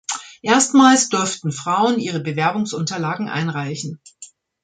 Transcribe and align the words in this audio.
Erstmals 0.41 1.09
durften 1.09 1.51
Frauen 1.51 1.99
ihre 1.99 2.19
Bewerbungsunterlagen 2.21 3.29
einreichen. 3.29 4.01